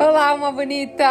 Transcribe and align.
Olá, 0.00 0.34
uma 0.34 0.50
bonita! 0.50 1.04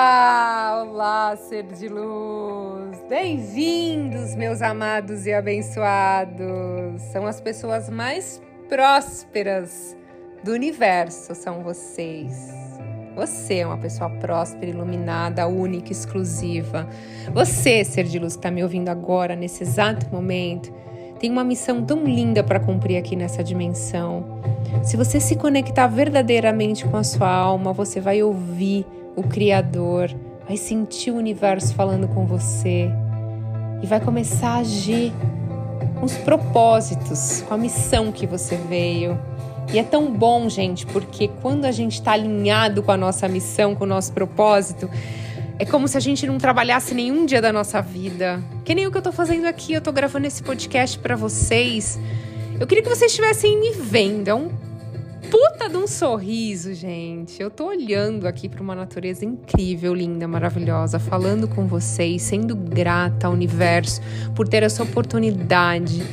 Olá, 0.81 1.35
ser 1.37 1.63
de 1.63 1.87
luz! 1.87 3.01
Bem-vindos, 3.07 4.35
meus 4.35 4.61
amados 4.61 5.25
e 5.25 5.33
abençoados! 5.33 7.01
São 7.13 7.25
as 7.25 7.39
pessoas 7.39 7.89
mais 7.89 8.41
prósperas 8.67 9.95
do 10.43 10.51
universo, 10.51 11.33
são 11.33 11.63
vocês. 11.63 12.53
Você 13.15 13.59
é 13.59 13.65
uma 13.65 13.77
pessoa 13.77 14.09
próspera, 14.09 14.69
iluminada, 14.69 15.47
única, 15.47 15.91
exclusiva. 15.91 16.89
Você, 17.33 17.85
ser 17.85 18.03
de 18.03 18.19
luz 18.19 18.33
que 18.33 18.39
está 18.39 18.51
me 18.51 18.61
ouvindo 18.61 18.89
agora, 18.89 19.35
nesse 19.35 19.63
exato 19.63 20.07
momento, 20.13 20.73
tem 21.19 21.31
uma 21.31 21.43
missão 21.43 21.83
tão 21.83 22.03
linda 22.03 22.43
para 22.43 22.59
cumprir 22.59 22.97
aqui 22.97 23.15
nessa 23.15 23.43
dimensão. 23.43 24.25
Se 24.83 24.97
você 24.97 25.19
se 25.19 25.35
conectar 25.35 25.87
verdadeiramente 25.87 26.85
com 26.85 26.97
a 26.97 27.03
sua 27.03 27.29
alma, 27.29 27.73
você 27.73 27.99
vai 27.99 28.21
ouvir 28.21 28.85
o 29.15 29.23
Criador, 29.23 30.13
vai 30.47 30.57
sentir 30.57 31.11
o 31.11 31.15
universo 31.15 31.73
falando 31.73 32.07
com 32.07 32.25
você 32.25 32.89
e 33.81 33.87
vai 33.87 33.99
começar 33.99 34.49
a 34.49 34.57
agir 34.57 35.13
com 35.99 36.05
os 36.05 36.17
propósitos, 36.17 37.43
com 37.47 37.53
a 37.53 37.57
missão 37.57 38.11
que 38.11 38.27
você 38.27 38.55
veio. 38.55 39.17
E 39.73 39.79
é 39.79 39.83
tão 39.83 40.11
bom, 40.11 40.47
gente, 40.47 40.85
porque 40.85 41.29
quando 41.41 41.65
a 41.65 41.71
gente 41.71 41.93
está 41.93 42.11
alinhado 42.11 42.83
com 42.83 42.91
a 42.91 42.97
nossa 42.97 43.27
missão, 43.27 43.73
com 43.73 43.83
o 43.83 43.87
nosso 43.87 44.13
propósito, 44.13 44.89
é 45.57 45.65
como 45.65 45.87
se 45.87 45.97
a 45.97 45.99
gente 45.99 46.27
não 46.27 46.37
trabalhasse 46.37 46.93
nenhum 46.93 47.25
dia 47.25 47.41
da 47.41 47.51
nossa 47.53 47.81
vida. 47.81 48.43
Que 48.63 48.75
nem 48.75 48.87
o 48.87 48.91
que 48.91 48.97
eu 48.97 49.01
tô 49.01 49.11
fazendo 49.11 49.45
aqui, 49.45 49.73
eu 49.73 49.81
tô 49.81 49.91
gravando 49.91 50.27
esse 50.27 50.43
podcast 50.43 50.99
para 50.99 51.15
vocês. 51.15 51.99
Eu 52.59 52.67
queria 52.67 52.83
que 52.83 52.89
vocês 52.89 53.11
estivessem 53.11 53.59
me 53.59 53.71
vendo. 53.71 54.27
É 54.27 54.33
um 54.33 54.49
puta 55.29 55.69
de 55.69 55.77
um 55.77 55.87
sorriso, 55.87 56.73
gente. 56.73 57.41
Eu 57.41 57.49
tô 57.49 57.67
olhando 57.67 58.27
aqui 58.27 58.49
para 58.49 58.61
uma 58.61 58.75
natureza 58.75 59.23
incrível, 59.23 59.93
linda, 59.93 60.27
maravilhosa, 60.27 60.99
falando 60.99 61.47
com 61.47 61.67
vocês, 61.67 62.21
sendo 62.21 62.55
grata 62.55 63.27
ao 63.27 63.33
universo 63.33 64.01
por 64.35 64.47
ter 64.47 64.61
essa 64.63 64.83
oportunidade 64.83 66.03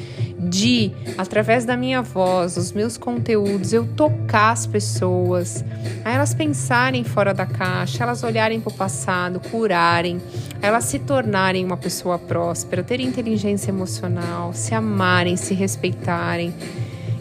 de, 0.43 0.91
através 1.17 1.65
da 1.65 1.77
minha 1.77 2.03
voz, 2.03 2.57
os 2.57 2.73
meus 2.73 2.97
conteúdos, 2.97 3.73
eu 3.73 3.87
tocar 3.97 4.51
as 4.51 4.67
pessoas, 4.67 5.65
a 6.05 6.11
elas 6.11 6.35
pensarem 6.35 7.05
fora 7.05 7.33
da 7.33 7.47
caixa, 7.47 8.03
elas 8.03 8.23
olharem 8.23 8.61
para 8.61 8.73
o 8.73 8.75
passado, 8.75 9.41
curarem, 9.41 10.21
elas 10.61 10.85
se 10.85 10.99
tornarem 10.99 11.65
uma 11.65 11.77
pessoa 11.77 12.19
próspera, 12.19 12.83
terem 12.83 13.07
inteligência 13.07 13.71
emocional, 13.71 14.53
se 14.53 14.75
amarem, 14.75 15.37
se 15.37 15.55
respeitarem. 15.55 16.53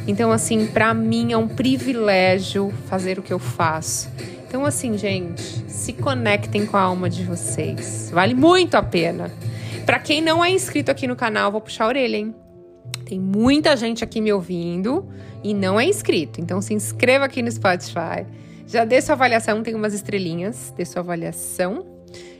Então, 0.07 0.31
assim, 0.31 0.65
para 0.65 0.93
mim 0.93 1.31
é 1.31 1.37
um 1.37 1.47
privilégio 1.47 2.73
fazer 2.87 3.19
o 3.19 3.21
que 3.21 3.31
eu 3.31 3.39
faço. 3.39 4.09
Então, 4.47 4.65
assim, 4.65 4.97
gente, 4.97 5.41
se 5.69 5.93
conectem 5.93 6.65
com 6.65 6.75
a 6.75 6.81
alma 6.81 7.09
de 7.09 7.23
vocês. 7.23 8.09
Vale 8.11 8.33
muito 8.33 8.75
a 8.75 8.83
pena. 8.83 9.31
Para 9.85 9.99
quem 9.99 10.21
não 10.21 10.43
é 10.43 10.49
inscrito 10.49 10.91
aqui 10.91 11.07
no 11.07 11.15
canal, 11.15 11.51
vou 11.51 11.61
puxar 11.61 11.85
a 11.85 11.87
orelha, 11.87 12.17
hein? 12.17 12.35
Tem 13.11 13.19
muita 13.19 13.75
gente 13.75 14.05
aqui 14.05 14.21
me 14.21 14.31
ouvindo 14.31 15.05
e 15.43 15.53
não 15.53 15.77
é 15.77 15.83
inscrito. 15.83 16.39
Então 16.39 16.61
se 16.61 16.73
inscreva 16.73 17.25
aqui 17.25 17.41
no 17.41 17.51
Spotify. 17.51 18.25
Já 18.65 18.85
dê 18.85 19.01
sua 19.01 19.15
avaliação, 19.15 19.61
tem 19.61 19.75
umas 19.75 19.93
estrelinhas. 19.93 20.73
Dê 20.77 20.85
sua 20.85 21.01
avaliação. 21.01 21.85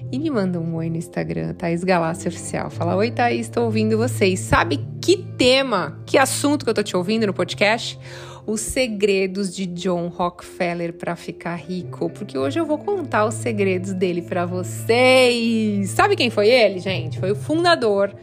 E 0.10 0.18
me 0.18 0.30
manda 0.30 0.62
um 0.62 0.76
oi 0.76 0.90
no 0.90 0.96
Instagram, 0.96 1.54
Thaís 1.56 1.84
Galácia 1.84 2.30
Oficial. 2.30 2.70
Fala, 2.70 2.96
oi 2.96 3.12
Thaís, 3.12 3.48
estou 3.48 3.66
ouvindo 3.66 3.98
vocês. 3.98 4.40
Sabe 4.40 4.80
que 5.02 5.18
tema, 5.38 6.02
que 6.06 6.18
assunto 6.18 6.64
que 6.64 6.70
eu 6.70 6.74
tô 6.74 6.84
te 6.84 6.96
ouvindo 6.96 7.28
no 7.28 7.34
podcast? 7.34 8.00
Os 8.48 8.62
segredos 8.62 9.54
de 9.54 9.66
John 9.66 10.08
Rockefeller 10.08 10.94
para 10.94 11.18
ficar 11.18 11.56
rico. 11.56 12.10
Porque 12.12 12.38
hoje 12.38 12.58
eu 12.58 12.66
vou 12.66 12.78
contar 12.78 13.26
os 13.26 13.34
segredos 13.34 13.92
dele 13.92 14.22
para 14.22 14.46
vocês. 14.46 15.90
Sabe 15.90 16.16
quem 16.16 16.30
foi 16.30 16.48
ele, 16.48 16.80
gente? 16.80 17.20
Foi 17.20 17.32
o 17.32 17.36
fundador 17.36 18.16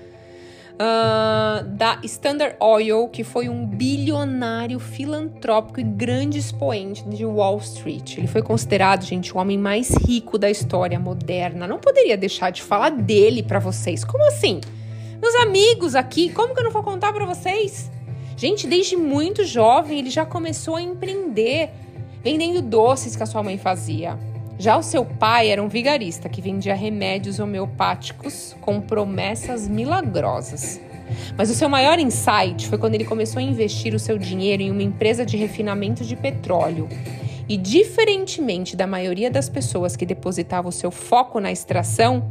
uh, 0.78 1.64
da 1.64 1.98
Standard 2.04 2.56
Oil, 2.60 3.08
que 3.08 3.24
foi 3.24 3.48
um 3.48 3.66
bilionário 3.66 4.78
filantrópico 4.78 5.80
e 5.80 5.82
grande 5.82 6.38
expoente 6.38 7.02
de 7.08 7.24
Wall 7.24 7.58
Street. 7.58 8.18
Ele 8.18 8.26
foi 8.26 8.42
considerado, 8.42 9.04
gente, 9.04 9.34
o 9.34 9.38
homem 9.38 9.58
mais 9.58 9.90
rico 10.06 10.38
da 10.38 10.50
história 10.50 10.98
moderna. 10.98 11.66
Não 11.66 11.78
poderia 11.78 12.16
deixar 12.16 12.50
de 12.50 12.62
falar 12.62 12.90
dele 12.90 13.42
para 13.42 13.58
vocês. 13.58 14.04
Como 14.04 14.24
assim? 14.26 14.60
Meus 15.20 15.34
amigos 15.34 15.94
aqui, 15.94 16.30
como 16.32 16.54
que 16.54 16.60
eu 16.60 16.64
não 16.64 16.70
vou 16.70 16.82
contar 16.82 17.12
para 17.12 17.26
vocês? 17.26 17.90
Gente, 18.36 18.68
desde 18.68 18.96
muito 18.96 19.44
jovem 19.44 19.98
ele 19.98 20.10
já 20.10 20.24
começou 20.24 20.76
a 20.76 20.82
empreender, 20.82 21.70
vendendo 22.22 22.62
doces 22.62 23.16
que 23.16 23.22
a 23.22 23.26
sua 23.26 23.42
mãe 23.42 23.58
fazia. 23.58 24.16
Já 24.58 24.76
o 24.76 24.82
seu 24.82 25.04
pai 25.04 25.50
era 25.50 25.62
um 25.62 25.68
vigarista 25.68 26.28
que 26.28 26.42
vendia 26.42 26.74
remédios 26.74 27.38
homeopáticos 27.38 28.56
com 28.60 28.80
promessas 28.80 29.68
milagrosas. 29.68 30.80
Mas 31.36 31.48
o 31.48 31.54
seu 31.54 31.68
maior 31.68 32.00
insight 32.00 32.66
foi 32.66 32.76
quando 32.76 32.96
ele 32.96 33.04
começou 33.04 33.38
a 33.38 33.42
investir 33.42 33.94
o 33.94 34.00
seu 34.00 34.18
dinheiro 34.18 34.62
em 34.62 34.70
uma 34.72 34.82
empresa 34.82 35.24
de 35.24 35.36
refinamento 35.36 36.04
de 36.04 36.16
petróleo. 36.16 36.88
E, 37.48 37.56
diferentemente 37.56 38.76
da 38.76 38.86
maioria 38.86 39.30
das 39.30 39.48
pessoas 39.48 39.96
que 39.96 40.04
depositavam 40.04 40.68
o 40.68 40.72
seu 40.72 40.90
foco 40.90 41.40
na 41.40 41.50
extração, 41.50 42.22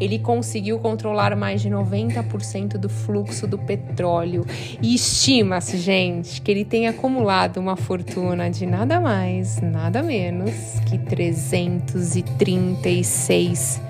ele 0.00 0.18
conseguiu 0.18 0.78
controlar 0.78 1.36
mais 1.36 1.60
de 1.62 1.70
90% 1.70 2.78
do 2.78 2.88
fluxo 2.88 3.46
do 3.46 3.58
petróleo 3.58 4.44
e 4.82 4.94
estima-se, 4.94 5.76
gente, 5.78 6.42
que 6.42 6.50
ele 6.50 6.64
tem 6.64 6.88
acumulado 6.88 7.58
uma 7.58 7.76
fortuna 7.76 8.50
de 8.50 8.66
nada 8.66 8.98
mais, 9.00 9.60
nada 9.60 10.02
menos 10.02 10.50
que 10.88 10.98
336 10.98 13.80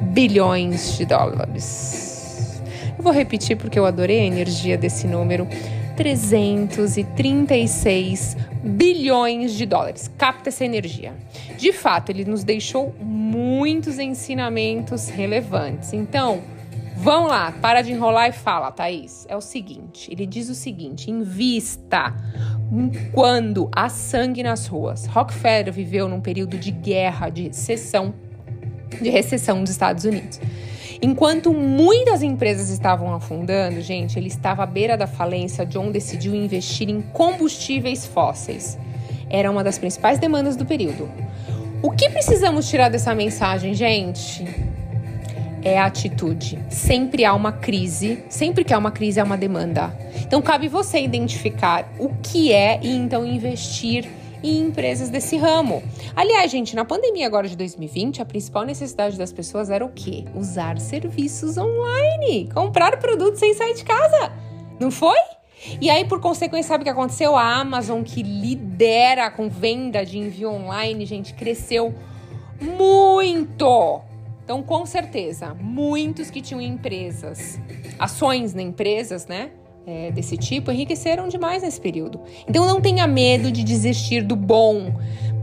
bilhões 0.00 0.96
de 0.96 1.04
dólares. 1.04 2.62
Eu 2.96 3.02
vou 3.04 3.12
repetir 3.12 3.56
porque 3.56 3.76
eu 3.78 3.86
adorei 3.86 4.20
a 4.20 4.24
energia 4.24 4.76
desse 4.76 5.06
número. 5.06 5.46
336 5.98 8.36
bilhões 8.62 9.52
de 9.52 9.66
dólares. 9.66 10.08
Capta 10.16 10.48
essa 10.48 10.64
energia. 10.64 11.12
De 11.56 11.72
fato, 11.72 12.10
ele 12.10 12.24
nos 12.24 12.44
deixou 12.44 12.94
muitos 13.00 13.98
ensinamentos 13.98 15.08
relevantes. 15.08 15.92
Então, 15.92 16.40
vamos 16.96 17.30
lá, 17.30 17.50
para 17.50 17.82
de 17.82 17.90
enrolar 17.90 18.28
e 18.28 18.32
fala, 18.32 18.70
Thaís. 18.70 19.26
É 19.28 19.36
o 19.36 19.40
seguinte: 19.40 20.08
ele 20.12 20.24
diz 20.24 20.48
o 20.48 20.54
seguinte: 20.54 21.10
invista 21.10 22.14
quando 23.12 23.68
há 23.74 23.88
sangue 23.88 24.44
nas 24.44 24.68
ruas. 24.68 25.04
Rockefeller 25.06 25.72
viveu 25.72 26.08
num 26.08 26.20
período 26.20 26.56
de 26.56 26.70
guerra, 26.70 27.28
de 27.28 27.48
recessão, 27.48 28.14
de 29.02 29.10
recessão 29.10 29.64
dos 29.64 29.72
Estados 29.72 30.04
Unidos. 30.04 30.38
Enquanto 31.00 31.52
muitas 31.52 32.22
empresas 32.22 32.70
estavam 32.70 33.14
afundando, 33.14 33.80
gente, 33.80 34.18
ele 34.18 34.26
estava 34.26 34.64
à 34.64 34.66
beira 34.66 34.96
da 34.96 35.06
falência. 35.06 35.64
John 35.64 35.92
decidiu 35.92 36.34
investir 36.34 36.90
em 36.90 37.00
combustíveis 37.00 38.04
fósseis. 38.04 38.76
Era 39.30 39.50
uma 39.50 39.62
das 39.62 39.78
principais 39.78 40.18
demandas 40.18 40.56
do 40.56 40.66
período. 40.66 41.08
O 41.80 41.92
que 41.92 42.10
precisamos 42.10 42.68
tirar 42.68 42.88
dessa 42.88 43.14
mensagem, 43.14 43.72
gente? 43.74 44.44
É 45.62 45.78
a 45.78 45.86
atitude. 45.86 46.58
Sempre 46.68 47.24
há 47.24 47.32
uma 47.32 47.52
crise, 47.52 48.24
sempre 48.28 48.64
que 48.64 48.74
há 48.74 48.78
uma 48.78 48.90
crise 48.90 49.20
há 49.20 49.24
uma 49.24 49.36
demanda. 49.36 49.96
Então 50.20 50.42
cabe 50.42 50.66
você 50.66 51.00
identificar 51.00 51.88
o 51.98 52.08
que 52.20 52.52
é 52.52 52.80
e 52.82 52.90
então 52.90 53.24
investir 53.24 54.08
em 54.42 54.60
empresas 54.60 55.08
desse 55.08 55.36
ramo. 55.36 55.82
Aliás, 56.14 56.50
gente, 56.50 56.74
na 56.76 56.84
pandemia 56.84 57.26
agora 57.26 57.48
de 57.48 57.56
2020, 57.56 58.22
a 58.22 58.24
principal 58.24 58.64
necessidade 58.64 59.16
das 59.18 59.32
pessoas 59.32 59.70
era 59.70 59.84
o 59.84 59.90
quê? 59.90 60.24
Usar 60.34 60.78
serviços 60.78 61.56
online, 61.56 62.48
comprar 62.52 62.98
produtos 62.98 63.40
sem 63.40 63.54
sair 63.54 63.74
de 63.74 63.84
casa. 63.84 64.32
Não 64.80 64.90
foi? 64.90 65.18
E 65.80 65.90
aí, 65.90 66.04
por 66.04 66.20
consequência, 66.20 66.68
sabe 66.68 66.82
o 66.82 66.84
que 66.84 66.90
aconteceu? 66.90 67.36
A 67.36 67.56
Amazon, 67.56 68.02
que 68.02 68.22
lidera 68.22 69.30
com 69.30 69.48
venda 69.48 70.04
de 70.04 70.18
envio 70.18 70.50
online, 70.50 71.04
gente, 71.04 71.34
cresceu 71.34 71.94
muito. 72.60 74.00
Então, 74.44 74.62
com 74.62 74.86
certeza, 74.86 75.54
muitos 75.60 76.30
que 76.30 76.40
tinham 76.40 76.60
empresas, 76.60 77.58
ações 77.98 78.54
na 78.54 78.62
empresas, 78.62 79.26
né? 79.26 79.50
É, 79.86 80.10
desse 80.10 80.36
tipo 80.36 80.70
enriqueceram 80.70 81.28
demais 81.28 81.62
nesse 81.62 81.80
período. 81.80 82.20
Então 82.46 82.66
não 82.66 82.78
tenha 82.78 83.06
medo 83.06 83.50
de 83.50 83.64
desistir 83.64 84.22
do 84.22 84.36
bom 84.36 84.92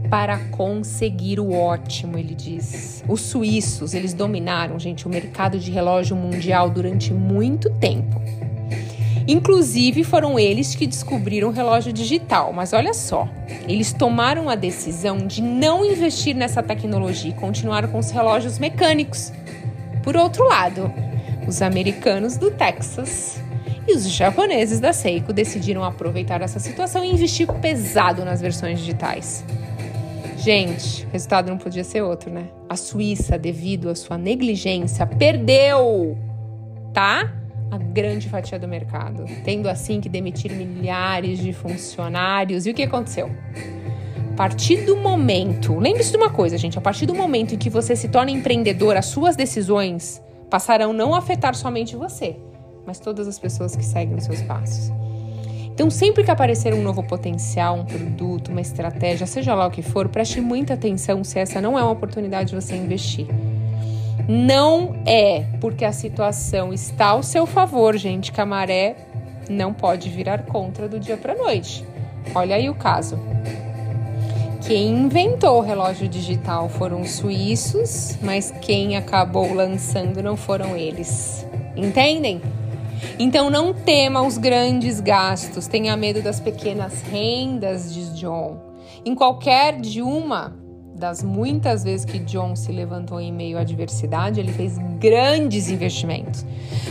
para 0.08 0.38
conseguir 0.50 1.40
o 1.40 1.52
ótimo, 1.52 2.16
ele 2.16 2.34
diz. 2.34 3.04
Os 3.08 3.22
suíços, 3.22 3.92
eles 3.92 4.14
dominaram, 4.14 4.78
gente, 4.78 5.06
o 5.06 5.10
mercado 5.10 5.58
de 5.58 5.70
relógio 5.70 6.16
mundial 6.16 6.70
durante 6.70 7.12
muito 7.12 7.70
tempo. 7.70 8.20
Inclusive, 9.28 10.04
foram 10.04 10.38
eles 10.38 10.76
que 10.76 10.86
descobriram 10.86 11.48
o 11.48 11.52
relógio 11.52 11.92
digital. 11.92 12.52
Mas 12.52 12.72
olha 12.72 12.94
só, 12.94 13.28
eles 13.68 13.92
tomaram 13.92 14.48
a 14.48 14.54
decisão 14.54 15.18
de 15.18 15.42
não 15.42 15.84
investir 15.84 16.34
nessa 16.36 16.62
tecnologia 16.62 17.30
e 17.30 17.34
continuaram 17.34 17.88
com 17.88 17.98
os 17.98 18.10
relógios 18.10 18.58
mecânicos. 18.58 19.32
Por 20.04 20.16
outro 20.16 20.46
lado, 20.46 20.92
os 21.48 21.60
americanos 21.60 22.36
do 22.36 22.52
Texas 22.52 23.42
e 23.86 23.92
os 23.92 24.08
japoneses 24.08 24.80
da 24.80 24.92
Seiko 24.92 25.32
decidiram 25.32 25.84
aproveitar 25.84 26.42
essa 26.42 26.58
situação 26.58 27.04
e 27.04 27.12
investir 27.12 27.46
pesado 27.60 28.24
nas 28.24 28.40
versões 28.40 28.80
digitais. 28.80 29.44
Gente, 30.36 31.04
o 31.06 31.10
resultado 31.10 31.48
não 31.48 31.58
podia 31.58 31.82
ser 31.82 32.02
outro, 32.02 32.30
né? 32.30 32.48
A 32.68 32.76
Suíça, 32.76 33.38
devido 33.38 33.88
à 33.88 33.94
sua 33.94 34.18
negligência, 34.18 35.06
perdeu, 35.06 36.16
tá? 36.92 37.32
A 37.70 37.78
grande 37.78 38.28
fatia 38.28 38.58
do 38.58 38.68
mercado, 38.68 39.24
tendo 39.44 39.68
assim 39.68 40.00
que 40.00 40.08
demitir 40.08 40.52
milhares 40.52 41.38
de 41.38 41.52
funcionários. 41.52 42.66
E 42.66 42.70
o 42.70 42.74
que 42.74 42.82
aconteceu? 42.82 43.30
A 44.32 44.36
partir 44.36 44.84
do 44.84 44.96
momento, 44.96 45.78
lembre-se 45.78 46.10
de 46.10 46.16
uma 46.16 46.30
coisa, 46.30 46.58
gente, 46.58 46.78
a 46.78 46.80
partir 46.80 47.06
do 47.06 47.14
momento 47.14 47.54
em 47.54 47.58
que 47.58 47.70
você 47.70 47.96
se 47.96 48.08
torna 48.08 48.30
empreendedor, 48.30 48.96
as 48.96 49.06
suas 49.06 49.34
decisões 49.34 50.22
passarão 50.50 50.92
não 50.92 51.14
a 51.14 51.18
afetar 51.18 51.54
somente 51.54 51.96
você, 51.96 52.36
mas 52.86 53.00
todas 53.00 53.26
as 53.26 53.38
pessoas 53.38 53.74
que 53.74 53.84
seguem 53.84 54.16
os 54.16 54.24
seus 54.24 54.40
passos. 54.42 54.92
Então, 55.76 55.90
sempre 55.90 56.24
que 56.24 56.30
aparecer 56.30 56.72
um 56.72 56.82
novo 56.82 57.02
potencial, 57.02 57.76
um 57.76 57.84
produto, 57.84 58.48
uma 58.48 58.62
estratégia, 58.62 59.26
seja 59.26 59.54
lá 59.54 59.66
o 59.66 59.70
que 59.70 59.82
for, 59.82 60.08
preste 60.08 60.40
muita 60.40 60.72
atenção 60.72 61.22
se 61.22 61.38
essa 61.38 61.60
não 61.60 61.78
é 61.78 61.82
uma 61.82 61.92
oportunidade 61.92 62.48
de 62.50 62.54
você 62.54 62.74
investir. 62.74 63.26
Não 64.26 64.94
é 65.04 65.44
porque 65.60 65.84
a 65.84 65.92
situação 65.92 66.72
está 66.72 67.08
ao 67.08 67.22
seu 67.22 67.44
favor, 67.44 67.94
gente, 67.98 68.32
que 68.32 68.40
a 68.40 68.46
maré 68.46 68.96
não 69.50 69.74
pode 69.74 70.08
virar 70.08 70.44
contra 70.44 70.88
do 70.88 70.98
dia 70.98 71.16
para 71.18 71.34
noite. 71.34 71.84
Olha 72.34 72.56
aí 72.56 72.70
o 72.70 72.74
caso. 72.74 73.18
Quem 74.66 74.88
inventou 74.88 75.58
o 75.58 75.60
relógio 75.60 76.08
digital 76.08 76.68
foram 76.68 77.02
os 77.02 77.10
suíços, 77.12 78.16
mas 78.22 78.50
quem 78.62 78.96
acabou 78.96 79.52
lançando 79.52 80.22
não 80.22 80.36
foram 80.36 80.76
eles. 80.76 81.46
Entendem? 81.76 82.40
Então 83.18 83.50
não 83.50 83.72
tema 83.72 84.22
os 84.22 84.38
grandes 84.38 85.00
gastos, 85.00 85.66
tenha 85.66 85.96
medo 85.96 86.22
das 86.22 86.40
pequenas 86.40 87.02
rendas, 87.02 87.92
diz 87.92 88.18
John. 88.18 88.58
Em 89.04 89.14
qualquer 89.14 89.80
de 89.80 90.02
uma 90.02 90.54
das 90.94 91.22
muitas 91.22 91.84
vezes 91.84 92.04
que 92.04 92.18
John 92.18 92.56
se 92.56 92.72
levantou 92.72 93.20
em 93.20 93.32
meio 93.32 93.58
à 93.58 93.60
adversidade, 93.60 94.40
ele 94.40 94.52
fez 94.52 94.78
grandes 94.98 95.68
investimentos. 95.68 96.44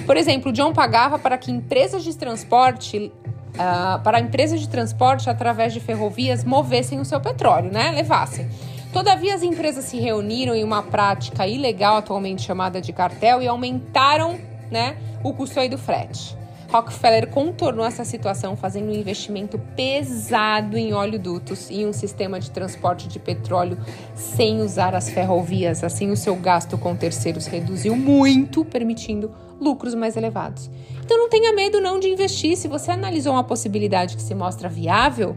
Por 0.06 0.16
exemplo, 0.16 0.52
John 0.52 0.74
pagava 0.74 1.18
para 1.18 1.38
que 1.38 1.52
empresas 1.52 2.04
de 2.04 2.16
transporte 2.16 3.12
Uh, 3.56 4.04
para 4.04 4.20
empresas 4.20 4.60
de 4.60 4.68
transporte 4.68 5.30
através 5.30 5.72
de 5.72 5.80
ferrovias 5.80 6.44
movessem 6.44 7.00
o 7.00 7.06
seu 7.06 7.22
petróleo, 7.22 7.72
né? 7.72 7.90
Levassem. 7.92 8.50
Todavia, 8.92 9.34
as 9.34 9.44
empresas 9.44 9.86
se 9.86 9.98
reuniram 9.98 10.54
em 10.54 10.62
uma 10.62 10.84
prática 10.84 11.48
ilegal, 11.48 11.96
atualmente 11.96 12.42
chamada 12.42 12.82
de 12.82 12.92
cartel, 12.92 13.42
e 13.42 13.48
aumentaram 13.48 14.38
né, 14.72 14.98
o 15.24 15.34
custo 15.34 15.60
aí 15.60 15.70
do 15.70 15.78
frete. 15.78 16.38
Rockefeller 16.70 17.28
contornou 17.28 17.86
essa 17.86 18.04
situação 18.04 18.58
fazendo 18.58 18.90
um 18.90 18.94
investimento 18.94 19.58
pesado 19.76 20.78
em 20.78 20.94
oleodutos 20.94 21.70
e 21.70 21.86
um 21.86 21.94
sistema 21.94 22.40
de 22.40 22.52
transporte 22.52 23.08
de 23.08 23.20
petróleo 23.20 23.78
sem 24.14 24.62
usar 24.62 24.96
as 24.96 25.10
ferrovias. 25.10 25.84
Assim, 25.84 26.10
o 26.12 26.18
seu 26.18 26.36
gasto 26.36 26.78
com 26.78 26.96
terceiros 26.96 27.46
reduziu 27.46 27.96
muito, 27.96 28.66
permitindo 28.66 29.32
lucros 29.62 29.94
mais 29.94 30.18
elevados. 30.18 30.70
Então, 31.04 31.18
não 31.18 31.30
tenha 31.30 31.54
medo 31.54 31.80
não 31.80 32.00
de 32.00 32.10
investir. 32.10 32.58
Se 32.58 32.68
você 32.68 32.92
analisou 32.92 33.34
uma 33.34 33.44
possibilidade 33.44 34.16
que 34.16 34.22
se 34.22 34.34
mostra 34.34 34.68
viável, 34.68 35.36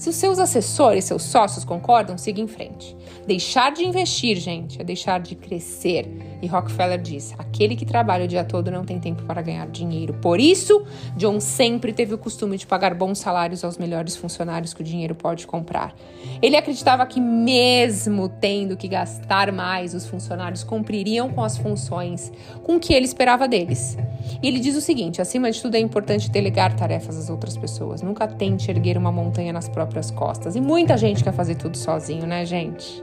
se 0.00 0.08
os 0.08 0.16
seus 0.16 0.38
assessores, 0.38 1.04
seus 1.04 1.22
sócios 1.22 1.62
concordam, 1.62 2.16
siga 2.16 2.40
em 2.40 2.46
frente. 2.46 2.96
Deixar 3.26 3.70
de 3.70 3.84
investir, 3.84 4.38
gente, 4.38 4.80
é 4.80 4.84
deixar 4.84 5.20
de 5.20 5.34
crescer. 5.34 6.08
E 6.40 6.46
Rockefeller 6.46 6.98
diz: 6.98 7.34
aquele 7.36 7.76
que 7.76 7.84
trabalha 7.84 8.24
o 8.24 8.26
dia 8.26 8.42
todo 8.42 8.70
não 8.70 8.82
tem 8.82 8.98
tempo 8.98 9.24
para 9.24 9.42
ganhar 9.42 9.66
dinheiro. 9.68 10.14
Por 10.14 10.40
isso, 10.40 10.86
John 11.18 11.38
sempre 11.38 11.92
teve 11.92 12.14
o 12.14 12.18
costume 12.18 12.56
de 12.56 12.66
pagar 12.66 12.94
bons 12.94 13.18
salários 13.18 13.62
aos 13.62 13.76
melhores 13.76 14.16
funcionários 14.16 14.72
que 14.72 14.80
o 14.80 14.84
dinheiro 14.84 15.14
pode 15.14 15.46
comprar. 15.46 15.94
Ele 16.40 16.56
acreditava 16.56 17.04
que, 17.04 17.20
mesmo 17.20 18.26
tendo 18.26 18.78
que 18.78 18.88
gastar 18.88 19.52
mais, 19.52 19.92
os 19.92 20.06
funcionários 20.06 20.64
cumpririam 20.64 21.28
com 21.28 21.44
as 21.44 21.58
funções 21.58 22.32
com 22.62 22.80
que 22.80 22.94
ele 22.94 23.04
esperava 23.04 23.46
deles. 23.46 23.98
E 24.42 24.48
ele 24.48 24.60
diz 24.60 24.74
o 24.74 24.80
seguinte: 24.80 25.20
acima 25.20 25.50
de 25.50 25.60
tudo, 25.60 25.74
é 25.74 25.78
importante 25.78 26.30
delegar 26.30 26.74
tarefas 26.74 27.18
às 27.18 27.28
outras 27.28 27.54
pessoas. 27.54 28.00
Nunca 28.00 28.26
tente 28.26 28.70
erguer 28.70 28.96
uma 28.96 29.12
montanha 29.12 29.52
nas 29.52 29.68
próprias 29.68 29.89
costas. 30.10 30.56
E 30.56 30.60
muita 30.60 30.96
gente 30.96 31.24
quer 31.24 31.32
fazer 31.32 31.54
tudo 31.56 31.76
sozinho, 31.76 32.26
né, 32.26 32.44
gente? 32.44 33.02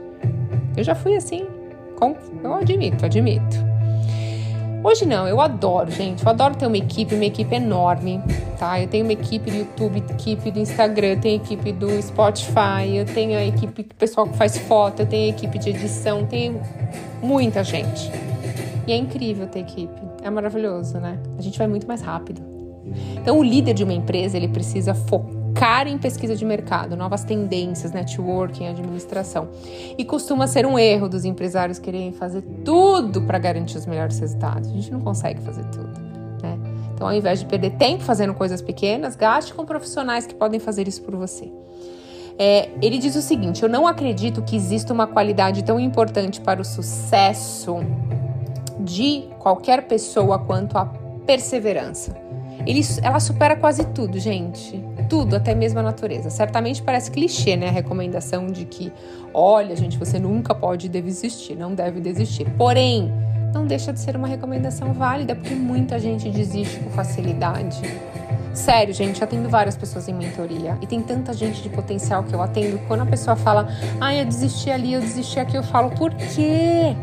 Eu 0.76 0.84
já 0.84 0.94
fui 0.94 1.16
assim. 1.16 1.46
Eu 2.42 2.54
admito, 2.54 3.04
admito. 3.04 3.68
Hoje 4.82 5.04
não, 5.04 5.26
eu 5.26 5.40
adoro, 5.40 5.90
gente. 5.90 6.24
Eu 6.24 6.30
adoro 6.30 6.54
ter 6.54 6.66
uma 6.66 6.76
equipe, 6.76 7.14
uma 7.14 7.24
equipe 7.24 7.54
enorme, 7.54 8.22
tá? 8.58 8.80
Eu 8.80 8.86
tenho 8.86 9.04
uma 9.04 9.12
equipe 9.12 9.50
do 9.50 9.56
YouTube, 9.56 9.98
equipe 10.08 10.50
do 10.52 10.60
Instagram, 10.60 11.08
eu 11.08 11.20
tenho 11.20 11.36
equipe 11.36 11.72
do 11.72 12.00
Spotify, 12.00 12.94
eu 12.94 13.04
tenho 13.04 13.36
a 13.36 13.44
equipe 13.44 13.82
do 13.82 13.94
pessoal 13.96 14.28
que 14.28 14.36
faz 14.36 14.56
foto, 14.56 15.00
eu 15.00 15.06
tenho 15.06 15.26
a 15.26 15.36
equipe 15.36 15.58
de 15.58 15.70
edição, 15.70 16.24
tenho 16.26 16.60
muita 17.20 17.64
gente. 17.64 18.10
E 18.86 18.92
é 18.92 18.96
incrível 18.96 19.48
ter 19.48 19.60
equipe. 19.60 20.00
É 20.22 20.30
maravilhoso, 20.30 20.98
né? 20.98 21.18
A 21.36 21.42
gente 21.42 21.58
vai 21.58 21.66
muito 21.66 21.86
mais 21.86 22.00
rápido. 22.00 22.40
Então, 23.20 23.38
o 23.38 23.42
líder 23.42 23.74
de 23.74 23.82
uma 23.82 23.92
empresa, 23.92 24.36
ele 24.36 24.48
precisa 24.48 24.94
focar 24.94 25.37
focar 25.58 25.88
em 25.88 25.98
pesquisa 25.98 26.36
de 26.36 26.44
mercado, 26.44 26.96
novas 26.96 27.24
tendências, 27.24 27.90
networking, 27.90 28.68
administração. 28.68 29.48
E 29.98 30.04
costuma 30.04 30.46
ser 30.46 30.64
um 30.64 30.78
erro 30.78 31.08
dos 31.08 31.24
empresários 31.24 31.80
quererem 31.80 32.12
fazer 32.12 32.42
tudo 32.64 33.22
para 33.22 33.38
garantir 33.38 33.76
os 33.76 33.84
melhores 33.84 34.18
resultados. 34.20 34.70
A 34.70 34.72
gente 34.72 34.92
não 34.92 35.00
consegue 35.00 35.42
fazer 35.42 35.64
tudo, 35.64 36.00
né? 36.40 36.56
Então, 36.94 37.08
ao 37.08 37.12
invés 37.12 37.40
de 37.40 37.46
perder 37.46 37.72
tempo 37.72 38.04
fazendo 38.04 38.34
coisas 38.34 38.62
pequenas, 38.62 39.16
gaste 39.16 39.52
com 39.52 39.64
profissionais 39.64 40.26
que 40.26 40.34
podem 40.34 40.60
fazer 40.60 40.86
isso 40.86 41.02
por 41.02 41.16
você. 41.16 41.50
É, 42.38 42.68
ele 42.80 42.98
diz 42.98 43.16
o 43.16 43.22
seguinte: 43.22 43.62
eu 43.62 43.68
não 43.68 43.84
acredito 43.84 44.42
que 44.42 44.54
exista 44.54 44.92
uma 44.92 45.08
qualidade 45.08 45.64
tão 45.64 45.80
importante 45.80 46.40
para 46.40 46.60
o 46.60 46.64
sucesso 46.64 47.78
de 48.78 49.24
qualquer 49.40 49.88
pessoa 49.88 50.38
quanto 50.38 50.78
a 50.78 50.86
perseverança. 51.26 52.16
Ele, 52.64 52.80
ela 53.02 53.18
supera 53.18 53.56
quase 53.56 53.84
tudo, 53.86 54.18
gente 54.20 54.84
tudo, 55.08 55.36
até 55.36 55.54
mesmo 55.54 55.80
a 55.80 55.82
natureza. 55.82 56.30
Certamente 56.30 56.82
parece 56.82 57.10
clichê, 57.10 57.56
né? 57.56 57.68
A 57.68 57.72
recomendação 57.72 58.46
de 58.46 58.64
que, 58.64 58.92
olha, 59.32 59.74
gente, 59.74 59.98
você 59.98 60.18
nunca 60.18 60.54
pode 60.54 60.88
desistir, 60.88 61.54
não 61.54 61.74
deve 61.74 62.00
desistir. 62.00 62.46
Porém, 62.56 63.12
não 63.52 63.66
deixa 63.66 63.92
de 63.92 64.00
ser 64.00 64.16
uma 64.16 64.28
recomendação 64.28 64.92
válida, 64.92 65.34
porque 65.34 65.54
muita 65.54 65.98
gente 65.98 66.28
desiste 66.30 66.78
com 66.80 66.90
facilidade. 66.90 67.80
Sério, 68.52 68.92
gente, 68.92 69.22
atendo 69.22 69.48
várias 69.48 69.76
pessoas 69.76 70.08
em 70.08 70.14
mentoria 70.14 70.76
e 70.82 70.86
tem 70.86 71.00
tanta 71.00 71.32
gente 71.32 71.62
de 71.62 71.68
potencial 71.68 72.24
que 72.24 72.34
eu 72.34 72.42
atendo. 72.42 72.78
Quando 72.88 73.02
a 73.02 73.06
pessoa 73.06 73.36
fala, 73.36 73.68
ah, 74.00 74.14
eu 74.14 74.24
desisti 74.24 74.70
ali, 74.70 74.92
eu 74.94 75.00
desisti 75.00 75.38
aqui, 75.38 75.56
eu 75.56 75.62
falo, 75.62 75.90
por 75.90 76.12
quê? 76.12 76.96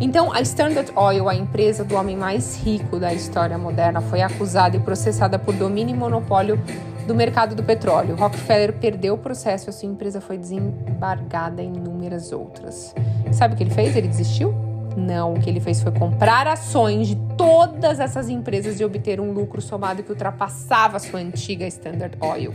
Então, 0.00 0.32
a 0.32 0.40
Standard 0.42 0.92
Oil, 0.94 1.28
a 1.28 1.34
empresa 1.34 1.84
do 1.84 1.96
homem 1.96 2.16
mais 2.16 2.56
rico 2.62 3.00
da 3.00 3.12
história 3.12 3.58
moderna, 3.58 4.00
foi 4.00 4.20
acusada 4.20 4.76
e 4.76 4.80
processada 4.80 5.38
por 5.38 5.54
domínio 5.54 5.94
e 5.94 5.98
monopólio 5.98 6.62
do 7.08 7.14
mercado 7.14 7.54
do 7.54 7.64
petróleo. 7.64 8.14
Rockefeller 8.14 8.74
perdeu 8.74 9.14
o 9.14 9.18
processo 9.18 9.68
e 9.68 9.70
a 9.70 9.72
sua 9.72 9.88
empresa 9.88 10.20
foi 10.20 10.36
desembargada 10.36 11.62
em 11.62 11.74
inúmeras 11.74 12.32
outras. 12.32 12.94
Sabe 13.32 13.54
o 13.54 13.56
que 13.56 13.64
ele 13.64 13.70
fez? 13.70 13.96
Ele 13.96 14.06
desistiu? 14.06 14.54
Não, 14.94 15.32
o 15.32 15.40
que 15.40 15.48
ele 15.48 15.58
fez 15.58 15.80
foi 15.80 15.90
comprar 15.90 16.46
ações 16.46 17.08
de 17.08 17.16
todas 17.36 17.98
essas 17.98 18.28
empresas 18.28 18.78
e 18.78 18.84
obter 18.84 19.20
um 19.20 19.32
lucro 19.32 19.62
somado 19.62 20.02
que 20.02 20.10
ultrapassava 20.10 20.98
a 20.98 21.00
sua 21.00 21.20
antiga 21.20 21.66
Standard 21.66 22.16
Oil. 22.20 22.52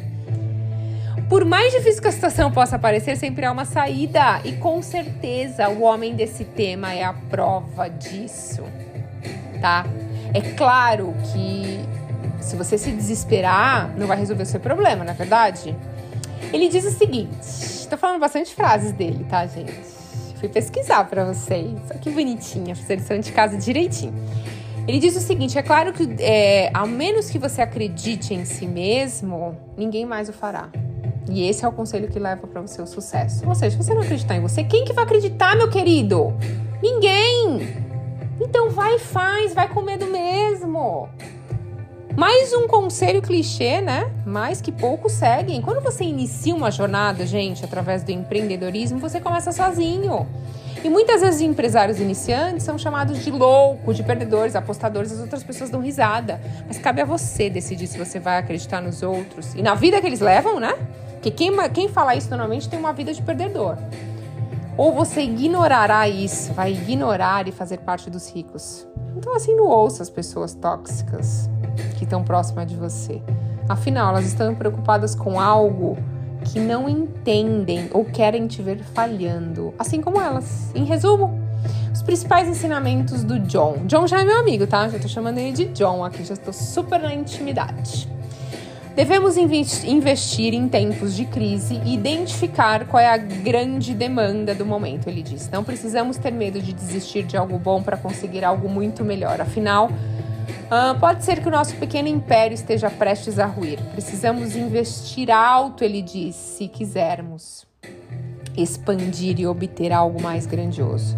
Por 1.27 1.45
mais 1.45 1.71
difícil 1.71 2.01
que 2.01 2.07
a 2.07 2.11
situação 2.11 2.51
possa 2.51 2.77
parecer, 2.77 3.15
sempre 3.17 3.45
há 3.45 3.51
uma 3.51 3.65
saída, 3.65 4.39
e 4.43 4.51
com 4.53 4.81
certeza 4.83 5.67
o 5.69 5.81
homem 5.81 6.15
desse 6.15 6.45
tema 6.45 6.93
é 6.93 7.03
a 7.03 7.13
prova 7.13 7.87
disso, 7.87 8.61
tá? 9.59 9.85
É 10.33 10.41
claro 10.41 11.13
que 11.31 11.79
se 12.43 12.55
você 12.55 12.77
se 12.77 12.91
desesperar, 12.91 13.93
não 13.97 14.07
vai 14.07 14.17
resolver 14.17 14.43
o 14.43 14.45
seu 14.45 14.59
problema, 14.59 15.03
não 15.03 15.11
é 15.11 15.15
verdade? 15.15 15.75
Ele 16.51 16.67
diz 16.69 16.85
o 16.85 16.91
seguinte: 16.91 17.39
estou 17.41 17.97
falando 17.97 18.19
bastante 18.19 18.53
frases 18.53 18.91
dele, 18.91 19.25
tá, 19.29 19.45
gente? 19.47 19.73
Fui 20.39 20.49
pesquisar 20.49 21.05
para 21.05 21.25
vocês. 21.25 21.79
Olha 21.89 21.99
que 21.99 22.11
bonitinha, 22.11 22.75
fiz 22.75 22.89
a 22.91 22.95
lição 22.95 23.19
de 23.19 23.31
casa 23.31 23.57
direitinho. 23.57 24.13
Ele 24.87 24.99
diz 24.99 25.15
o 25.15 25.21
seguinte: 25.21 25.57
é 25.57 25.61
claro 25.61 25.93
que, 25.93 26.15
é, 26.19 26.69
ao 26.73 26.85
menos 26.85 27.29
que 27.29 27.39
você 27.39 27.61
acredite 27.61 28.33
em 28.33 28.45
si 28.45 28.67
mesmo, 28.67 29.57
ninguém 29.77 30.05
mais 30.05 30.27
o 30.27 30.33
fará. 30.33 30.69
E 31.29 31.47
esse 31.47 31.63
é 31.63 31.67
o 31.67 31.71
conselho 31.71 32.09
que 32.09 32.19
leva 32.19 32.45
para 32.45 32.61
o 32.61 32.67
seu 32.67 32.85
sucesso. 32.85 33.47
Ou 33.47 33.55
seja, 33.55 33.71
se 33.71 33.83
você 33.83 33.93
não 33.93 34.01
acreditar 34.01 34.35
em 34.35 34.41
você, 34.41 34.63
quem 34.63 34.83
que 34.83 34.91
vai 34.91 35.05
acreditar, 35.05 35.55
meu 35.55 35.69
querido? 35.69 36.33
Ninguém! 36.81 37.83
Então 38.41 38.69
vai 38.69 38.95
e 38.95 38.99
faz, 38.99 39.53
vai 39.53 39.69
com 39.69 39.81
medo 39.81 40.05
mesmo. 40.07 41.07
Mais 42.15 42.53
um 42.53 42.67
conselho 42.67 43.23
clichê, 43.23 43.81
né? 43.81 44.11
Mas 44.23 44.61
que 44.61 44.71
poucos 44.71 45.13
seguem. 45.13 45.63
Quando 45.63 45.81
você 45.81 46.03
inicia 46.03 46.53
uma 46.53 46.69
jornada, 46.69 47.25
gente, 47.25 47.65
através 47.65 48.03
do 48.03 48.11
empreendedorismo, 48.11 48.99
você 48.99 49.19
começa 49.19 49.51
sozinho. 49.51 50.27
E 50.83 50.89
muitas 50.89 51.21
vezes 51.21 51.41
empresários 51.41 51.99
iniciantes 51.99 52.63
são 52.63 52.77
chamados 52.77 53.23
de 53.23 53.31
loucos, 53.31 53.97
de 53.97 54.03
perdedores, 54.03 54.55
apostadores, 54.55 55.11
as 55.11 55.21
outras 55.21 55.43
pessoas 55.43 55.71
dão 55.71 55.81
risada. 55.81 56.39
Mas 56.67 56.77
cabe 56.77 57.01
a 57.01 57.05
você 57.05 57.49
decidir 57.49 57.87
se 57.87 57.97
você 57.97 58.19
vai 58.19 58.37
acreditar 58.37 58.79
nos 58.79 59.01
outros 59.01 59.55
e 59.55 59.63
na 59.63 59.73
vida 59.73 59.99
que 59.99 60.05
eles 60.05 60.19
levam, 60.19 60.59
né? 60.59 60.75
Porque 61.13 61.31
quem, 61.31 61.51
quem 61.71 61.89
fala 61.89 62.15
isso 62.15 62.29
normalmente 62.29 62.69
tem 62.69 62.77
uma 62.77 62.93
vida 62.93 63.11
de 63.11 63.23
perdedor. 63.23 63.75
Ou 64.77 64.93
você 64.93 65.21
ignorará 65.21 66.07
isso, 66.07 66.53
vai 66.53 66.73
ignorar 66.73 67.47
e 67.47 67.51
fazer 67.51 67.79
parte 67.79 68.07
dos 68.07 68.29
ricos. 68.29 68.87
Então, 69.15 69.35
assim, 69.35 69.55
não 69.55 69.65
ouça 69.65 70.03
as 70.03 70.11
pessoas 70.11 70.53
tóxicas 70.53 71.49
que 72.03 72.07
estão 72.07 72.23
próximas 72.23 72.67
de 72.67 72.75
você. 72.75 73.21
Afinal, 73.67 74.09
elas 74.09 74.25
estão 74.25 74.53
preocupadas 74.53 75.15
com 75.15 75.39
algo 75.39 75.97
que 76.45 76.59
não 76.59 76.89
entendem 76.89 77.89
ou 77.93 78.03
querem 78.03 78.45
te 78.45 78.61
ver 78.61 78.79
falhando, 78.93 79.73
assim 79.79 80.01
como 80.01 80.19
elas. 80.19 80.69
Em 80.75 80.83
resumo, 80.83 81.39
os 81.93 82.01
principais 82.01 82.47
ensinamentos 82.49 83.23
do 83.23 83.39
John. 83.39 83.85
John 83.85 84.05
já 84.05 84.19
é 84.19 84.25
meu 84.25 84.39
amigo, 84.39 84.67
tá? 84.67 84.89
Já 84.89 84.99
tô 84.99 85.07
chamando 85.07 85.37
ele 85.37 85.53
de 85.53 85.65
John 85.65 86.03
aqui, 86.03 86.25
já 86.25 86.33
estou 86.33 86.53
super 86.53 86.99
na 86.99 87.13
intimidade. 87.13 88.09
Devemos 88.95 89.37
investir 89.37 90.53
em 90.53 90.67
tempos 90.67 91.15
de 91.15 91.25
crise 91.25 91.81
e 91.83 91.95
identificar 91.95 92.85
qual 92.85 93.01
é 93.01 93.07
a 93.07 93.17
grande 93.17 93.93
demanda 93.95 94.53
do 94.53 94.65
momento, 94.65 95.07
ele 95.07 95.23
diz. 95.23 95.49
Não 95.49 95.63
precisamos 95.63 96.17
ter 96.17 96.31
medo 96.31 96.61
de 96.61 96.73
desistir 96.73 97.23
de 97.23 97.35
algo 97.35 97.57
bom 97.57 97.81
para 97.81 97.97
conseguir 97.97 98.43
algo 98.43 98.69
muito 98.69 99.03
melhor. 99.03 99.41
Afinal, 99.41 99.89
uh, 100.65 100.99
pode 100.99 101.23
ser 101.23 101.41
que 101.41 101.47
o 101.47 101.51
nosso 101.51 101.75
pequeno 101.75 102.07
império 102.07 102.55
esteja 102.55 102.89
prestes 102.89 103.39
a 103.39 103.45
ruir. 103.45 103.79
Precisamos 103.91 104.55
investir 104.55 105.31
alto, 105.31 105.83
ele 105.83 106.01
diz, 106.01 106.35
se 106.35 106.67
quisermos 106.67 107.65
expandir 108.55 109.39
e 109.39 109.47
obter 109.47 109.91
algo 109.91 110.21
mais 110.21 110.45
grandioso. 110.45 111.17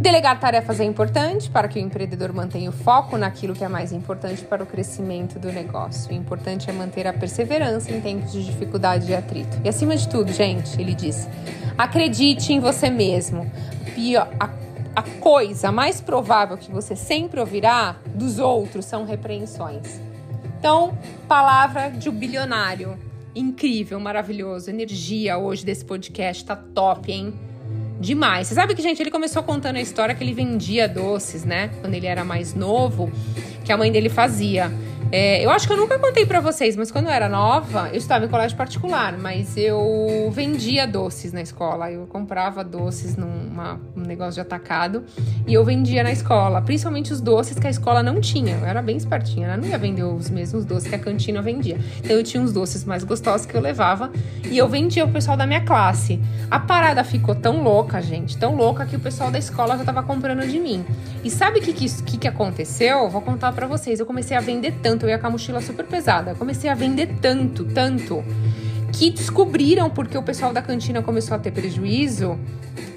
Delegar 0.00 0.38
tarefas 0.38 0.80
é 0.80 0.84
importante 0.84 1.50
para 1.50 1.68
que 1.68 1.78
o 1.78 1.82
empreendedor 1.82 2.32
mantenha 2.32 2.70
o 2.70 2.72
foco 2.72 3.16
naquilo 3.16 3.54
que 3.54 3.64
é 3.64 3.68
mais 3.68 3.92
importante 3.92 4.42
para 4.44 4.62
o 4.62 4.66
crescimento 4.66 5.38
do 5.38 5.50
negócio. 5.50 6.10
O 6.10 6.14
importante 6.14 6.68
é 6.68 6.72
manter 6.72 7.06
a 7.06 7.12
perseverança 7.12 7.90
em 7.90 8.00
tempos 8.00 8.32
de 8.32 8.44
dificuldade 8.44 9.10
e 9.10 9.14
atrito. 9.14 9.58
E 9.64 9.68
acima 9.68 9.96
de 9.96 10.08
tudo, 10.08 10.32
gente, 10.32 10.80
ele 10.80 10.94
diz: 10.94 11.28
acredite 11.76 12.52
em 12.52 12.60
você 12.60 12.90
mesmo. 12.90 13.50
A, 14.38 14.44
a 14.44 14.48
coisa 15.02 15.72
mais 15.72 16.00
provável 16.00 16.56
que 16.56 16.70
você 16.70 16.96
sempre 16.96 17.40
ouvirá 17.40 17.96
dos 18.14 18.38
outros 18.38 18.84
são 18.84 19.04
repreensões. 19.04 20.00
Então, 20.58 20.96
palavra 21.28 21.90
de 21.90 22.08
um 22.08 22.12
bilionário. 22.12 22.98
Incrível, 23.34 24.00
maravilhoso. 24.00 24.70
Energia 24.70 25.36
hoje 25.36 25.64
desse 25.64 25.84
podcast 25.84 26.44
tá 26.44 26.56
top, 26.56 27.12
hein? 27.12 27.34
demais. 28.00 28.48
Você 28.48 28.54
sabe 28.54 28.74
que, 28.74 28.82
gente, 28.82 29.02
ele 29.02 29.10
começou 29.10 29.42
contando 29.42 29.76
a 29.76 29.80
história 29.80 30.14
que 30.14 30.22
ele 30.22 30.32
vendia 30.32 30.88
doces, 30.88 31.44
né? 31.44 31.70
Quando 31.80 31.94
ele 31.94 32.06
era 32.06 32.24
mais 32.24 32.54
novo, 32.54 33.10
que 33.64 33.72
a 33.72 33.76
mãe 33.76 33.90
dele 33.90 34.08
fazia. 34.08 34.70
É, 35.12 35.44
eu 35.44 35.50
acho 35.50 35.66
que 35.66 35.72
eu 35.72 35.76
nunca 35.76 35.98
contei 35.98 36.26
para 36.26 36.40
vocês, 36.40 36.76
mas 36.76 36.90
quando 36.90 37.06
eu 37.06 37.12
era 37.12 37.28
nova, 37.28 37.88
eu 37.90 37.96
estava 37.96 38.24
em 38.24 38.28
colégio 38.28 38.56
particular, 38.56 39.16
mas 39.16 39.56
eu 39.56 40.30
vendia 40.32 40.86
doces 40.86 41.32
na 41.32 41.40
escola. 41.40 41.90
Eu 41.90 42.06
comprava 42.06 42.64
doces 42.64 43.16
num 43.16 43.46
um 43.96 44.02
negócio 44.02 44.34
de 44.34 44.40
atacado 44.40 45.04
e 45.46 45.54
eu 45.54 45.64
vendia 45.64 46.02
na 46.02 46.12
escola, 46.12 46.60
principalmente 46.60 47.12
os 47.12 47.20
doces 47.20 47.58
que 47.58 47.66
a 47.66 47.70
escola 47.70 48.02
não 48.02 48.20
tinha. 48.20 48.56
Eu 48.56 48.66
era 48.66 48.82
bem 48.82 48.96
espertinha, 48.96 49.46
ela 49.46 49.56
não 49.56 49.66
ia 49.66 49.78
vender 49.78 50.02
os 50.02 50.28
mesmos 50.28 50.64
doces 50.64 50.88
que 50.88 50.94
a 50.94 50.98
cantina 50.98 51.40
vendia. 51.40 51.78
Então 51.98 52.16
eu 52.16 52.22
tinha 52.22 52.42
uns 52.42 52.52
doces 52.52 52.84
mais 52.84 53.04
gostosos 53.04 53.46
que 53.46 53.54
eu 53.54 53.60
levava 53.60 54.10
e 54.44 54.58
eu 54.58 54.68
vendia 54.68 55.04
pro 55.04 55.14
pessoal 55.14 55.36
da 55.36 55.46
minha 55.46 55.64
classe. 55.64 56.20
A 56.50 56.58
parada 56.58 57.02
ficou 57.02 57.34
tão 57.34 57.62
louca, 57.62 58.00
gente, 58.00 58.36
tão 58.36 58.54
louca 58.54 58.84
que 58.84 58.96
o 58.96 59.00
pessoal 59.00 59.30
da 59.30 59.38
escola 59.38 59.76
já 59.78 59.84
tava 59.84 60.02
comprando 60.02 60.46
de 60.46 60.58
mim. 60.58 60.84
E 61.24 61.30
sabe 61.30 61.58
o 61.58 61.62
que, 61.62 61.72
que, 61.72 62.18
que 62.18 62.28
aconteceu? 62.28 63.08
Vou 63.08 63.20
contar 63.20 63.52
para 63.52 63.66
vocês. 63.66 63.98
Eu 63.98 64.06
comecei 64.06 64.36
a 64.36 64.40
vender 64.40 64.74
tanto, 64.82 64.95
eu 65.04 65.08
ia 65.08 65.18
com 65.18 65.26
a 65.26 65.30
mochila 65.30 65.60
super 65.60 65.84
pesada. 65.84 66.34
Comecei 66.34 66.70
a 66.70 66.74
vender 66.74 67.16
tanto, 67.20 67.64
tanto, 67.64 68.24
que 68.92 69.10
descobriram 69.10 69.90
porque 69.90 70.16
o 70.16 70.22
pessoal 70.22 70.52
da 70.52 70.62
cantina 70.62 71.02
começou 71.02 71.36
a 71.36 71.38
ter 71.38 71.50
prejuízo. 71.50 72.38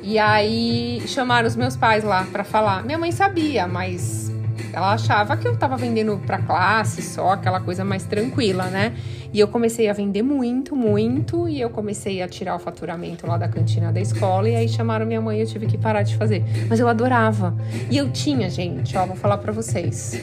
E 0.01 0.18
aí 0.18 1.03
chamaram 1.08 1.48
os 1.48 1.56
meus 1.56 1.75
pais 1.75 2.03
lá 2.03 2.25
para 2.32 2.44
falar. 2.44 2.84
Minha 2.84 2.98
mãe 2.98 3.12
sabia, 3.12 3.68
mas 3.68 4.32
ela 4.74 4.94
achava 4.94 5.36
que 5.36 5.48
eu 5.48 5.58
tava 5.58 5.77
vendendo 5.77 6.20
pra 6.25 6.38
classe 6.39 7.01
só, 7.01 7.32
aquela 7.32 7.60
coisa 7.60 7.84
mais 7.84 8.03
tranquila, 8.03 8.65
né? 8.65 8.94
E 9.32 9.39
eu 9.39 9.48
comecei 9.48 9.88
a 9.89 9.94
vender 9.94 10.24
muito, 10.24 10.75
muito, 10.75 11.48
e 11.48 11.62
eu 11.62 11.70
comecei 11.70 12.22
a 12.22 12.27
tirar 12.27 12.56
o 12.56 12.60
faturamento 12.60 13.27
lá 13.27 13.38
da 13.38 13.48
cantina 13.48 13.91
da 13.91 14.01
escola, 14.01 14.50
e 14.50 14.56
aí 14.56 14.68
chamaram 14.68 15.06
minha 15.06 15.22
mãe 15.22 15.38
e 15.38 15.41
eu 15.41 15.48
tive 15.48 15.68
que 15.68 15.77
parar 15.77 16.03
de 16.03 16.15
fazer. 16.15 16.44
Mas 16.68 16.79
eu 16.79 16.88
adorava. 16.88 17.56
E 17.91 17.98
eu 17.98 18.10
tinha, 18.10 18.50
gente, 18.50 18.98
ó, 18.98 19.06
vou 19.06 19.15
falar 19.15 19.38
pra 19.38 19.51
vocês. 19.51 20.20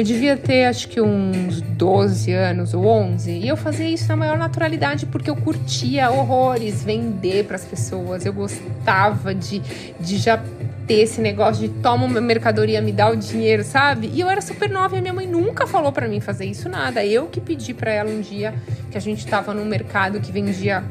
Eu 0.00 0.04
devia 0.04 0.34
ter 0.34 0.64
acho 0.64 0.88
que 0.88 0.98
uns 0.98 1.60
12 1.60 2.32
anos 2.32 2.72
ou 2.72 2.86
11 2.86 3.32
e 3.32 3.46
eu 3.46 3.54
fazia 3.54 3.86
isso 3.86 4.08
na 4.08 4.16
maior 4.16 4.38
naturalidade 4.38 5.04
porque 5.04 5.28
eu 5.28 5.36
curtia 5.36 6.10
horrores 6.10 6.82
vender 6.82 7.44
para 7.44 7.56
as 7.56 7.66
pessoas. 7.66 8.24
Eu 8.24 8.32
gostava 8.32 9.34
de, 9.34 9.58
de 10.00 10.16
já 10.16 10.42
ter 10.86 11.00
esse 11.00 11.20
negócio 11.20 11.68
de 11.68 11.74
toma 11.82 12.06
uma 12.06 12.18
mercadoria, 12.18 12.80
me 12.80 12.92
dá 12.92 13.10
o 13.10 13.14
dinheiro, 13.14 13.62
sabe? 13.62 14.10
E 14.14 14.20
eu 14.20 14.30
era 14.30 14.40
super 14.40 14.70
nova 14.70 14.96
e 14.96 15.02
minha 15.02 15.12
mãe 15.12 15.26
nunca 15.26 15.66
falou 15.66 15.92
para 15.92 16.08
mim 16.08 16.18
fazer 16.18 16.46
isso 16.46 16.66
nada. 16.66 17.04
Eu 17.04 17.26
que 17.26 17.38
pedi 17.38 17.74
para 17.74 17.92
ela 17.92 18.08
um 18.08 18.22
dia 18.22 18.54
que 18.90 18.96
a 18.96 19.00
gente 19.02 19.26
tava 19.26 19.52
num 19.52 19.66
mercado 19.66 20.18
que 20.18 20.32
vendia 20.32 20.82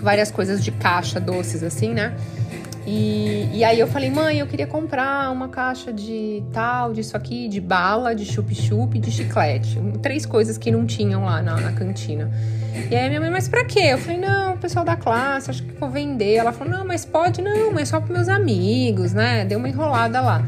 várias 0.00 0.30
coisas 0.30 0.62
de 0.62 0.70
caixa, 0.70 1.18
doces 1.18 1.64
assim, 1.64 1.92
né? 1.92 2.14
E, 2.86 3.48
e 3.52 3.64
aí 3.64 3.80
eu 3.80 3.88
falei, 3.88 4.10
mãe, 4.10 4.38
eu 4.38 4.46
queria 4.46 4.66
comprar 4.66 5.30
uma 5.32 5.48
caixa 5.48 5.92
de 5.92 6.42
tal, 6.52 6.92
disso 6.92 7.16
aqui, 7.16 7.48
de 7.48 7.60
bala, 7.60 8.14
de 8.14 8.24
chup-chup, 8.24 8.98
de 8.98 9.10
chiclete. 9.10 9.80
Três 10.00 10.24
coisas 10.24 10.56
que 10.56 10.70
não 10.70 10.86
tinham 10.86 11.24
lá 11.24 11.42
na, 11.42 11.60
na 11.60 11.72
cantina. 11.72 12.30
E 12.88 12.94
aí 12.94 13.08
minha 13.08 13.20
mãe, 13.20 13.30
mas 13.30 13.48
pra 13.48 13.64
quê? 13.64 13.88
Eu 13.92 13.98
falei, 13.98 14.18
não, 14.18 14.54
o 14.54 14.58
pessoal 14.58 14.84
da 14.84 14.94
classe, 14.94 15.50
acho 15.50 15.64
que 15.64 15.72
vou 15.74 15.90
vender. 15.90 16.34
Ela 16.34 16.52
falou, 16.52 16.72
não, 16.72 16.84
mas 16.86 17.04
pode 17.04 17.42
não, 17.42 17.72
mas 17.72 17.88
só 17.88 18.00
pros 18.00 18.16
meus 18.16 18.28
amigos, 18.28 19.12
né? 19.12 19.44
Deu 19.44 19.58
uma 19.58 19.68
enrolada 19.68 20.20
lá. 20.20 20.46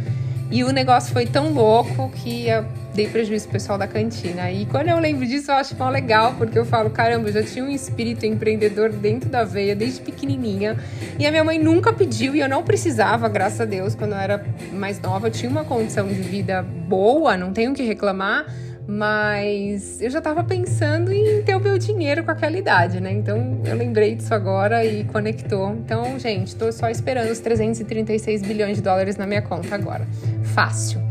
E 0.50 0.64
o 0.64 0.70
negócio 0.72 1.12
foi 1.12 1.26
tão 1.26 1.52
louco 1.52 2.10
que 2.10 2.48
eu 2.48 2.64
dei 2.94 3.06
prejuízo 3.06 3.48
pessoal 3.48 3.78
da 3.78 3.86
cantina. 3.86 4.50
E 4.50 4.66
quando 4.66 4.88
eu 4.88 4.98
lembro 4.98 5.26
disso, 5.26 5.50
eu 5.50 5.56
acho 5.56 5.76
mal 5.76 5.90
legal, 5.90 6.34
porque 6.38 6.58
eu 6.58 6.64
falo, 6.64 6.90
caramba, 6.90 7.28
eu 7.28 7.32
já 7.32 7.42
tinha 7.42 7.64
um 7.64 7.68
espírito 7.68 8.24
empreendedor 8.24 8.90
dentro 8.90 9.28
da 9.28 9.44
veia 9.44 9.76
desde 9.76 10.00
pequenininha. 10.00 10.76
E 11.18 11.26
a 11.26 11.30
minha 11.30 11.44
mãe 11.44 11.58
nunca 11.58 11.92
pediu 11.92 12.34
e 12.34 12.40
eu 12.40 12.48
não 12.48 12.62
precisava, 12.62 13.28
graças 13.28 13.60
a 13.60 13.64
Deus, 13.66 13.94
quando 13.94 14.12
eu 14.12 14.18
era 14.18 14.44
mais 14.72 15.00
nova, 15.00 15.28
eu 15.28 15.30
tinha 15.30 15.50
uma 15.50 15.64
condição 15.64 16.08
de 16.08 16.14
vida 16.14 16.62
boa, 16.62 17.36
não 17.36 17.52
tenho 17.52 17.74
que 17.74 17.82
reclamar. 17.82 18.46
Mas 18.90 20.00
eu 20.00 20.08
já 20.08 20.16
estava 20.16 20.42
pensando 20.42 21.12
em 21.12 21.42
ter 21.42 21.54
o 21.54 21.60
meu 21.60 21.76
dinheiro 21.76 22.24
com 22.24 22.30
aquela 22.30 22.56
idade, 22.56 23.02
né? 23.02 23.12
Então 23.12 23.60
eu 23.66 23.76
lembrei 23.76 24.14
disso 24.14 24.32
agora 24.32 24.82
e 24.82 25.04
conectou. 25.04 25.74
Então, 25.74 26.18
gente, 26.18 26.48
estou 26.48 26.72
só 26.72 26.88
esperando 26.88 27.30
os 27.30 27.38
336 27.38 28.40
bilhões 28.40 28.78
de 28.78 28.82
dólares 28.82 29.18
na 29.18 29.26
minha 29.26 29.42
conta 29.42 29.74
agora. 29.74 30.08
Fácil. 30.42 31.02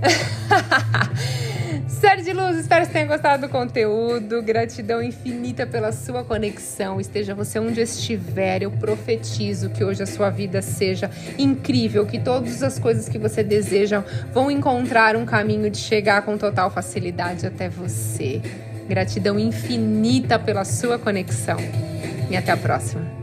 Série 2.06 2.22
de 2.22 2.32
Luz, 2.32 2.56
espero 2.56 2.86
que 2.86 2.92
tenha 2.92 3.04
gostado 3.04 3.48
do 3.48 3.50
conteúdo. 3.50 4.40
Gratidão 4.40 5.02
infinita 5.02 5.66
pela 5.66 5.90
sua 5.90 6.22
conexão. 6.22 7.00
Esteja 7.00 7.34
você 7.34 7.58
onde 7.58 7.80
estiver, 7.80 8.62
eu 8.62 8.70
profetizo 8.70 9.70
que 9.70 9.82
hoje 9.82 10.04
a 10.04 10.06
sua 10.06 10.30
vida 10.30 10.62
seja 10.62 11.10
incrível, 11.36 12.06
que 12.06 12.20
todas 12.20 12.62
as 12.62 12.78
coisas 12.78 13.08
que 13.08 13.18
você 13.18 13.42
deseja 13.42 14.04
vão 14.32 14.52
encontrar 14.52 15.16
um 15.16 15.26
caminho 15.26 15.68
de 15.68 15.78
chegar 15.78 16.22
com 16.22 16.38
total 16.38 16.70
facilidade 16.70 17.44
até 17.44 17.68
você. 17.68 18.40
Gratidão 18.88 19.36
infinita 19.36 20.38
pela 20.38 20.64
sua 20.64 21.00
conexão. 21.00 21.58
E 22.30 22.36
até 22.36 22.52
a 22.52 22.56
próxima. 22.56 23.15